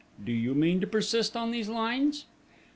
[0.25, 2.25] Do you mean to persist on these lines?"